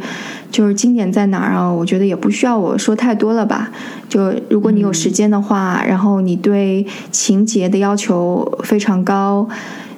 [0.52, 1.72] 就是经典在哪儿啊？
[1.72, 3.72] 我觉得也不需要我说太多了吧。
[4.10, 9.48] 就如果你有时间的话，然后你对情节的要求非常高，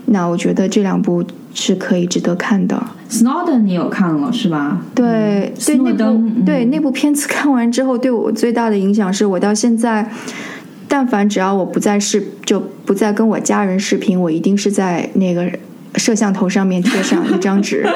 [0.05, 2.79] 那我觉得这两部是可以值得看的。
[3.09, 4.81] Snowden 你有看了是吧？
[4.93, 10.07] 对，对那部对那部片子看完之后，对我最大的影响是我到现在，
[10.89, 15.49] 但凡只要我不在视，就不再跟我家人视频，我一定是在那个
[15.95, 17.87] 摄像头上面贴上一张纸。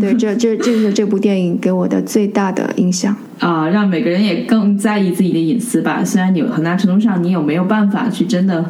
[0.00, 3.14] 对，这这这是这部电影给我的最大的影响。
[3.38, 6.04] 啊、让每个人也更在意自己的隐私吧。
[6.04, 8.64] 虽然你有很大程度上你有没有办法去真的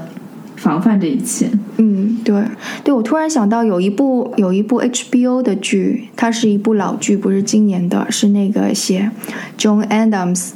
[0.57, 1.49] 防范这一切。
[1.79, 2.45] 嗯，对，
[2.85, 9.11] 对我突然想到有一部有一部 HBO 的剧，它是一部老剧，不是今年的，是那个写
[9.59, 10.51] John Adams，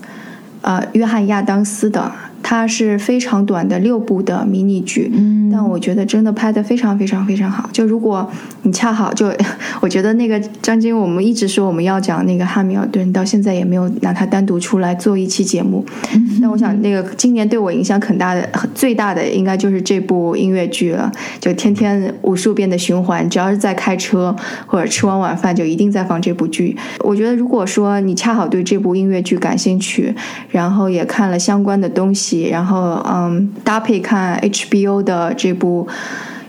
[0.64, 2.10] 呃，约翰亚当斯的，
[2.44, 7.70] 它是非常短的六部的迷你剧，嗯但我觉得真的拍的非常非常非常好。
[7.72, 8.30] 就如果
[8.62, 9.32] 你恰好就，
[9.80, 15.82] 我觉得那个张晶，我们一直说我们要讲那个汉密尔顿，到现在也没有拿它单独出来做一期节目。
[16.42, 21.10] 但我想，那个今年对我影响很大的、最大的，应该就是这部音乐剧了。
[21.40, 24.34] 就天天无数遍的循环，只要是在开车
[24.66, 26.76] 或者吃完晚饭，就一定在放这部剧。
[27.00, 30.14] 我觉得，如果说你恰好对这部音乐剧感兴趣，
[30.50, 35.88] 然后也看了相关的东西，然后嗯，搭配看 HBO 的这部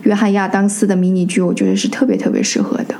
[0.02, 2.94] 约翰亚当斯的迷你剧，我觉得是特别特别适合的。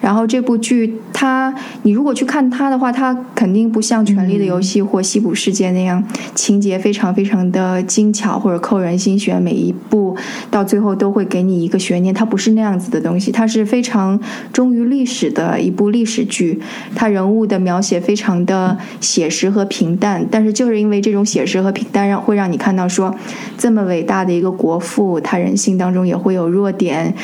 [0.00, 6.02] 然后这部剧，它你如果去看它的话，它肯定不像《权力的游戏》或《西部世界》那样
[6.34, 10.16] 情节非常非常的精巧或者扣人心弦，每一部
[10.50, 12.14] 到最后都会给你一个悬念。
[12.14, 14.18] 它不是那样子的东西，它是非常
[14.52, 16.60] 忠于历史的一部历史剧。
[16.94, 23.14] 它人物的描写非常的写实和平淡，但是就是因为这种写实和平淡，让会让你看到说，
[23.58, 27.14] 这么伟大的一个国父，他人性当中也会有弱点。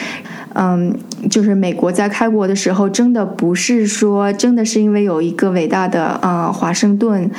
[0.55, 0.95] 嗯，
[1.29, 7.31] 就是美国在开国的时候，真的不是说真的是因为有一个伟大的啊、呃华盛顿，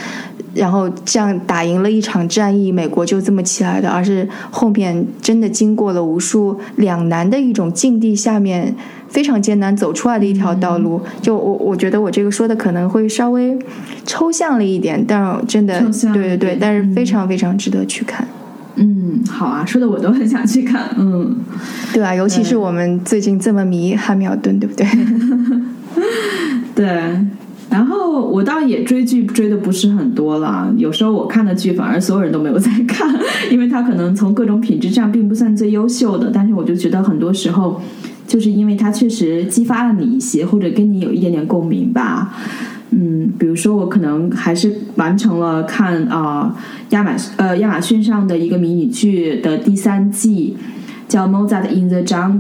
[0.54, 8.76] 然后这样打赢了一场战役，美国就这么起来的，而是后面真的经过了无数两难的一种境地下面。
[9.08, 13.58] 非常艰难走出来的一条道路，就我我觉得我这个说的可能会稍微
[14.06, 15.80] 抽象了一点，但真的
[16.12, 18.45] 对对对，但是非常非常值得去看，嗯，
[19.30, 20.90] 好啊，说的我都很想去看。
[20.98, 21.36] 嗯，
[21.94, 24.86] 对啊、尤其是我们最近这么迷汉密尔顿，对不对？
[26.76, 27.26] 对。
[27.68, 33.14] 然后我倒也追剧追的不是很多了，有时候我看的剧反而所有人都没有在看，
[33.52, 37.82] 因为它可能从各种品质上并不算最优秀的，但是我就觉得很多时候，
[38.28, 42.34] 就是因为它确实激发了你一些，或者跟你有一点点共鸣吧。
[42.92, 46.56] 嗯，比如说我可能还是完成了看啊、
[46.92, 50.56] 亚马呃亚马逊上的一个迷你剧的第三季，
[51.08, 52.38] 叫《Mozart in the Jungle》，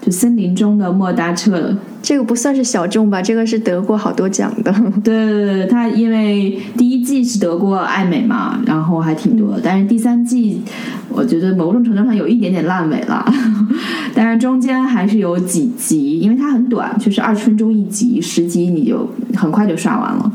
[0.00, 1.76] 就森林中的莫扎特。
[2.00, 3.20] 这个不算是小众吧？
[3.20, 4.72] 这个是得过好多奖的。
[5.04, 10.62] 对对对，他因为第一季是得过艾美嘛，然后还挺多的，但是第三季
[11.08, 13.24] 我觉得某种程度上有一点点烂尾了，
[14.14, 20.32] 但是中间还是有几集，因为它很短，就是二十分钟一集，十集你就很快就刷完了。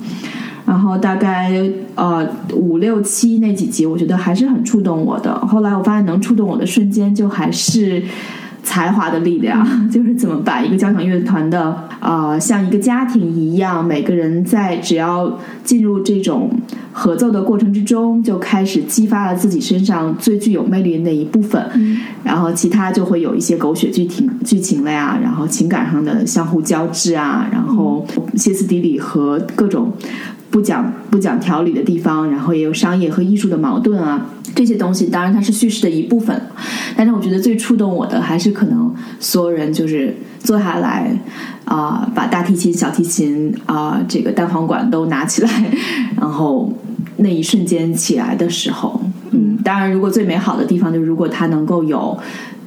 [0.66, 1.62] 然后大概
[1.96, 5.34] 呃五六七那几集，我觉得还是很触动我的。
[5.46, 8.02] 后来我发现能触动我的瞬间，就还是
[8.64, 11.64] 才华的力量，就是怎么把一个交响乐团的
[12.00, 16.50] 啊、呃像一个家庭一样，每个人在只要进入这种
[16.94, 21.62] 合奏的过程之中，就开始激发了自己身上最具有魅力的那一部分，
[22.24, 29.92] 然后其他就会有一些狗血剧情剧情了呀，然后情感上的相互交织啊，然后歇斯底里和各种。
[30.54, 36.40] 不讲不讲条理的地方，然后也有商业和艺术的矛盾啊，这些东西当然它是叙事的一部分，
[36.96, 41.12] 但是我觉得最触动我的还是可能所有人就是坐下来
[41.66, 45.50] 啊、把大提琴、小提琴啊、这个单簧管都拿起来，
[46.22, 46.72] 然后
[47.18, 52.16] 那一瞬间起来的时候，嗯，当然如果最美好的地方就是如果它能够有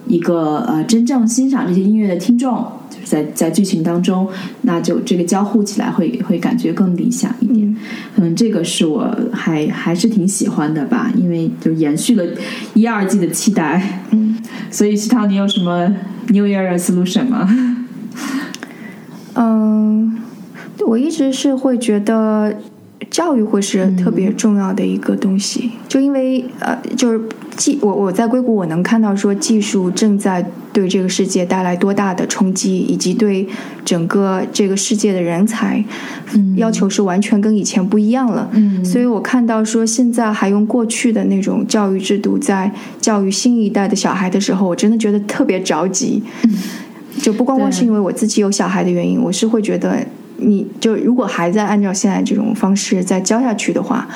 [0.07, 4.29] 一个呃真正欣赏这些音乐的听众，就是在在剧情当中，
[4.62, 7.77] 那就这个交互起来会会感觉更理想一点。
[8.14, 12.25] 可能这个是我还还是挺喜欢的吧，因为就延续了
[12.75, 14.03] 一二季的期待。
[14.11, 14.37] 嗯，
[14.71, 15.87] 所以西涛，你有什么
[16.29, 17.49] New Year resolution 吗？
[19.35, 20.16] 嗯，
[20.87, 22.57] 我一直是会觉得
[23.11, 27.21] 教育会是特别重要的一个东西，就因为呃，就是
[27.57, 33.49] 技我我在硅谷我能看到说技术正在对这个世界带来多大的冲击，以及对
[33.85, 35.83] 整个这个世界的人才、
[36.57, 38.51] 要求是完全跟以前不一样了。
[38.53, 38.85] 嗯。
[38.85, 46.22] 所以我看到说现在还用过去的那种教育制度在教育新一代的小孩的时候，我真的觉得特别着急。
[46.45, 46.51] 嗯。
[47.22, 49.97] 就不光光是因为我自己有小孩的原因，我是会觉得，
[50.39, 54.07] 你就如果还在按照现在这种方式再教下去的话，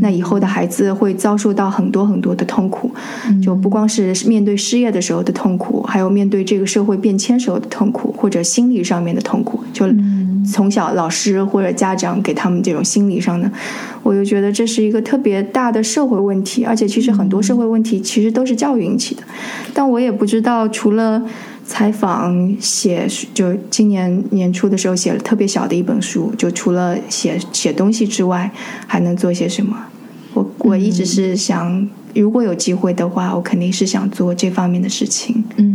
[0.00, 2.90] 那以后的孩子会遭受到很多很多的痛苦，
[3.42, 9.86] 就不光是面对失业的时候的痛苦，还有面对这个社会变迁时候的痛苦，或者心理上面的痛苦，就
[10.50, 13.50] 从小老师或者家长给他们这种心理上的，
[14.02, 19.22] 我就觉得这是一个特别大的社会问题，而且其实很多社会问题其实都是教育引起的，
[19.72, 21.22] 但我也不知道除了。
[21.70, 28.50] 采访写，就今年年初的时候写了特别小的一本书，就除了写写东西之外，
[28.88, 29.76] 还能做些什么？
[30.34, 35.44] 我我一直是想，如果有机会的话，我肯定是想做这方面的事情。
[35.58, 35.69] 嗯，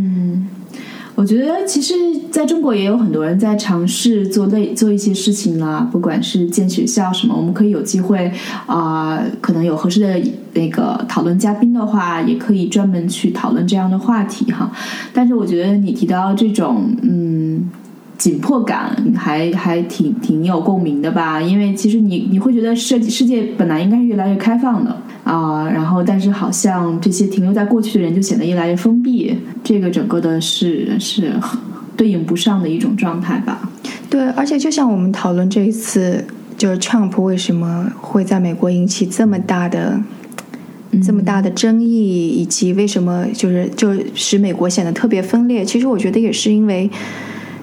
[1.16, 1.94] 我觉得其实
[2.30, 8.30] 在中国也有很多人在尝试做类做一些事情啦，不管是建学校什么，我们可以有机会
[8.66, 10.20] 啊、可能有合适的
[10.52, 14.70] 那个讨论嘉宾的话，也可以专门去讨论这样的话题哈。
[15.14, 17.70] 但是我觉得你提到这种嗯。
[18.18, 31.32] 紧迫感还还挺挺有共鸣的吧，因为其实你你会觉得世世界本来应该是越来越开放的啊、然后但是好像这些停留在过去的人就显得越来越封闭，这个整个的是是
[31.96, 33.68] 对应不上的一种状态吧。
[34.08, 36.24] 对，而且就像我们讨论这一次，
[36.56, 40.00] 就是 Trump 为什么会在美国引起这么大的、
[41.04, 45.64] 这么大的争议，以及为什么就是就使美国显得特别分裂。
[45.64, 46.88] 其实我觉得也是因为，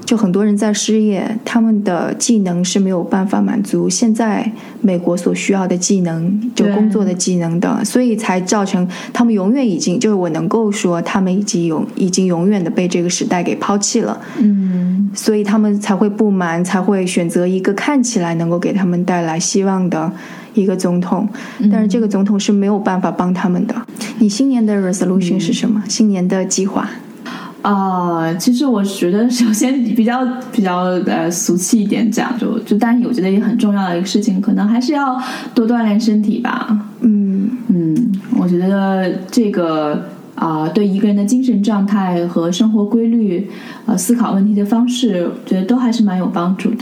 [0.05, 4.51] 就很多人在失业，他们的技能是没有办法满足现在
[4.81, 14.19] 美国所需要的技能，就工作的技能的，所以才造成他们永远已经就是我能够说，他们已经永已经永远的被这个时代给抛弃了。
[14.39, 20.11] 嗯所以他们才会不满，才会选择一个看起来能够给他们带来希望的
[20.55, 21.27] 一个总统。
[21.71, 23.75] 但是这个总统是没有办法帮他们的。
[24.17, 25.83] 你新年的 resolution 是什么？
[25.87, 26.89] 新年的计划？
[27.63, 30.19] 啊、其实我觉得首先比较
[30.51, 35.17] 比较呃俗气一点讲，就就但是我觉得也很重要的一个事情，可能还是要
[35.55, 36.77] 多锻炼身体吧。
[36.99, 43.49] 嗯，嗯，我觉得这个啊、对一个人的精神状态和生活规律，
[43.85, 46.77] 呃，思考问题的方式，我觉得都还是蛮有帮助的。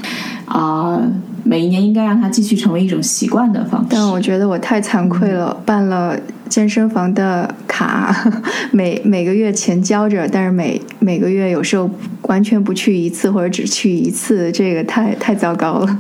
[0.46, 1.00] 啊、
[1.44, 3.88] 每一年应该让它继续成为一种习惯的方式。
[3.92, 6.18] 但我觉得我太惭愧了，办了
[6.50, 8.16] 健身房的卡，
[8.72, 11.90] 每每个月钱交着，但是每每个月有时候
[12.24, 16.00] 完全不去一次，或者只去一次，这个太太糟糕了，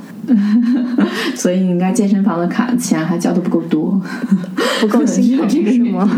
[1.36, 4.02] 所以你应该健身房的卡钱还交的不够多。
[4.80, 6.10] 不够心疼 这个是吗？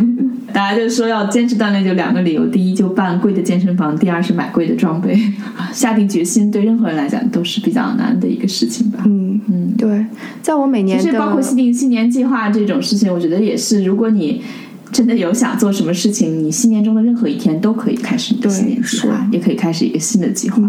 [0.54, 5.18] 大家就说要坚持锻炼，就两个理由：第一，就办贵的健身房；第二是买贵的装备。
[5.74, 9.00] 下定决心，对任何人来讲都是比较难的一个事情吧。
[9.06, 10.06] 嗯嗯，对，
[10.42, 14.44] 在我每年其实包括新定新年计划这种事情，我觉得也是，如果你
[14.92, 20.62] 真的有想做什么事情，你新年中的任何一天都可以开始你的对新年计划，也可以开始一个新的计划。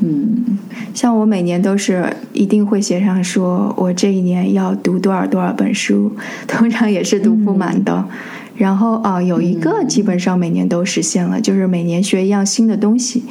[0.00, 0.58] 嗯
[0.92, 6.10] 像我每年都是一定会写上说，我这一年要读多少多少本书，
[6.46, 8.02] 通常也是读不满的。
[8.56, 13.24] 然后啊、有一个基本上每年都实现了，就是每年学一样新的东西。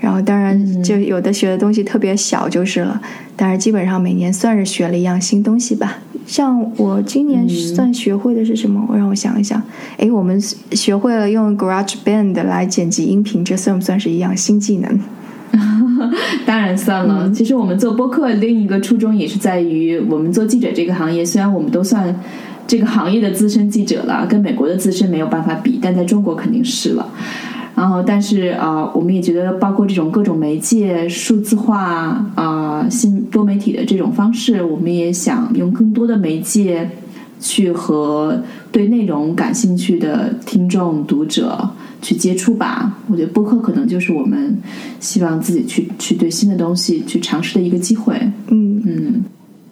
[0.00, 2.98] 然后当然就有的学的东西特别小就是了，
[3.36, 5.98] 但是基本上每年算是学了一样新东西吧。
[6.26, 8.82] 像我今年算学会的是什么？
[8.88, 9.62] 我让我想一想。
[9.98, 10.40] 诶，我们
[10.72, 15.00] 学会了用 GarageBand 来剪辑音频，这算不算是一样新技能？
[16.46, 17.30] 当然算了。
[17.32, 22.14] 其实我们做播客另一个初衷也是在于，我们做记者这个行业，虽然我们都算
[22.70, 27.04] 这个行业的资深记者了，跟美国的资深没有办法比，但在中国肯定是了。
[27.74, 36.88] 然后，但是啊、呃我们也觉得，包括这种各种媒介、数字化啊、新多媒体的这种方式，我们也想用更多的媒介
[37.40, 38.40] 去和
[38.70, 42.98] 对内容感兴趣的听众、读者去接触吧。
[43.08, 44.56] 我觉得播客可能就是我们
[45.00, 48.14] 希望自己去去对新的东西去尝试的一个机会。
[48.46, 49.24] 嗯，嗯，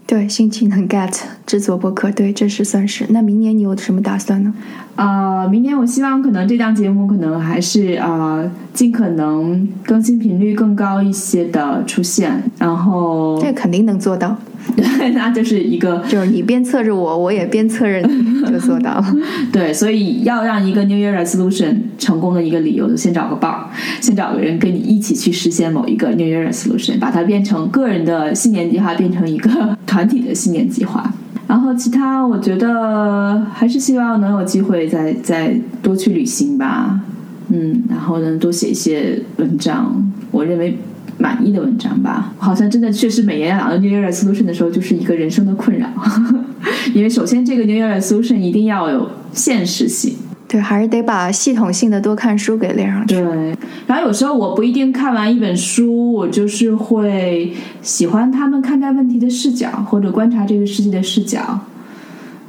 [0.09, 1.15] 对，心情很 get
[1.47, 3.05] 制作播客，对，这是算是。
[3.11, 4.55] 那明年你有什么打算呢？
[4.99, 8.43] 啊、明年我希望可能这档节目可能还是啊、
[8.75, 14.37] 尽可能更新频率更高一些的出现，然后这肯定能做到，
[14.77, 19.15] 对， 那就是一个就是你鞭策着我，我也鞭策着你， 就做到了。
[19.53, 23.67] 对，所以要让一个 New Year Resolution 成功的一个理由，就先找个伴儿，
[24.01, 31.15] 先找个人跟你一起去实现某一个 New Year Resolution，把它变成个人的新年计划，变成一个团体的新年计划。
[31.49, 37.01] 然后其他，我觉得还是希望能有机会再再多去旅行吧，
[37.49, 40.79] 嗯，然后能多写一些文章，我认为
[41.17, 42.35] 满意的文章吧。
[42.37, 45.89] 好像真的确实每年想到 New Year Resolution 的时候，就是一个人生的困扰，
[46.93, 50.15] 因为首先这个 New Year Resolution 一定要有现实性。
[50.49, 53.17] 对，还是得把系统性的多看书给练上去。
[53.17, 61.61] 对，然后有时候我不一定看完一本书，我就是会喜欢他们看待问题的视角，或者观察这个世界的视角。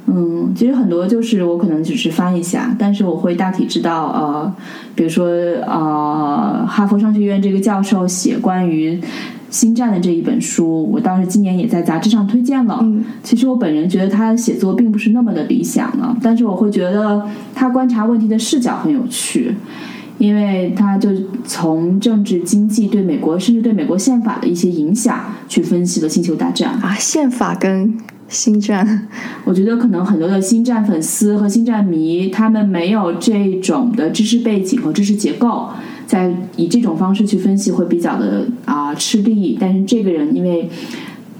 [0.06, 4.54] 嗯，其实很多就是我可能只是翻一下，但是我会大体知道，呃，
[4.94, 5.28] 比如说
[5.66, 8.98] 呃，哈佛商学院这个教授写关于
[9.50, 12.78] 星战的这一本书，我当时今年也在杂志上推荐了。
[12.82, 19.54] 嗯其实我本人觉得他写作并不是那么的理想了，但是我会觉得他观察问题的视角很有趣。
[20.18, 21.08] 因为他就
[21.46, 26.78] 从政治、经济对美国，甚至对美国宪法的一些影响去分析了《星球大战》。
[26.84, 27.96] 啊，宪法跟
[28.28, 29.08] 星战，
[29.46, 35.70] 我觉得可能很多的星战粉丝和星战迷，他们没有这种的知识背景和知识结构，
[36.10, 39.56] 在以这种方式去分析会比较的啊、吃力。
[39.60, 40.68] 但是这个人因为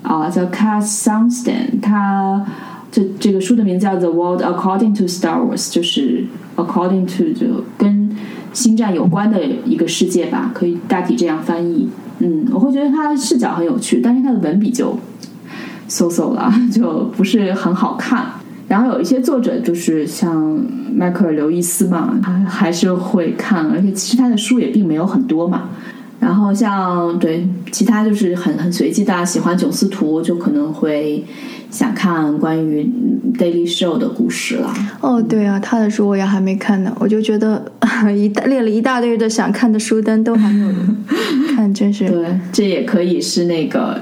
[0.05, 2.47] 啊、叫 Cass Sunstein，他
[2.93, 8.17] 这这个书的名字叫《The World According to Star Wars》，就是 according to 就跟
[8.53, 11.89] 星战有关的一个世界吧，可以大体这样翻译。
[12.21, 14.97] 嗯，我会觉得他的视角很有趣，但是他的文笔就
[15.89, 18.25] so so 了，就不是很好看。
[18.71, 20.65] 然后有一些作者就是像
[20.95, 25.71] 迈克尔·刘易斯嘛，他还是会看，而且其实他的书也并没有很多嘛。
[26.21, 31.25] 然后像对其他就是很很随机的啊，喜欢囧司图就可能会
[31.71, 34.73] 想看关于嗯 Daily Show 的故事了。
[35.01, 37.65] 哦，对啊，他的书我也还没看呢，我就觉得
[38.15, 40.73] 一大列了一大堆的想看的书单都还没有
[41.57, 44.01] 看，真是 对，这也可以是那个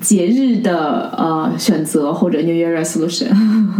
[0.00, 3.28] 节日的呃选择或者 New Year Resolution。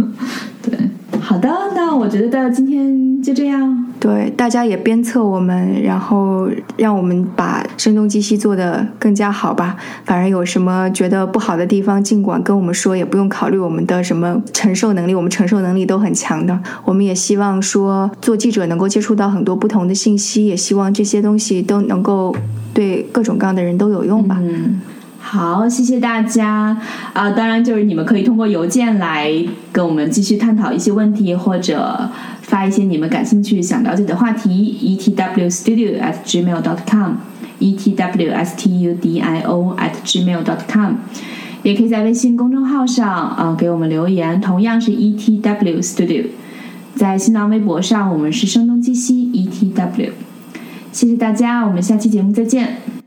[0.63, 0.79] 对，
[1.19, 3.85] 好的，那我觉得今天就这样。
[4.01, 9.77] 对，大家也鞭策我们，然后让我们把声东击西做得更加好吧。
[10.05, 16.59] 反正有什么觉得不好的地方，尽管跟我们说，也不用考虑我们的什么承受能力，我们承受能力都很强的。
[16.83, 22.35] 我们也希望说，做记者能够接触到很多不同的信息，也希望这些东西都能够
[22.73, 24.39] 对各种各样的人都有用吧。
[24.41, 24.81] 嗯，
[25.23, 26.77] 好，谢谢大家
[27.13, 29.31] 啊、当然，就是你们可以通过邮件来
[29.71, 32.09] 跟我们继续探讨一些问题，或者
[32.41, 34.77] 发一些你们感兴趣、想了解的话题。
[34.81, 38.47] etwstudio at gmail dot com，etwstudio at
[40.03, 40.95] gmail dot com。
[41.63, 46.25] 也可以在微信公众号上啊、给我们留言，同样是 etw studio。
[46.95, 50.09] 在新浪微博上，我们是声东击西 etw。
[50.91, 53.00] 谢谢大家，我们下期节目再见。